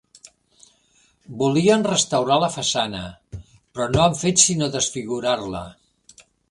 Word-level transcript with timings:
Volien 1.41 1.85
restaurar 1.89 2.39
la 2.45 2.51
façana, 2.55 3.05
però 3.45 3.89
no 3.93 4.05
han 4.09 4.21
fet 4.25 4.45
sinó 4.49 4.75
desfigurar-la. 4.79 5.67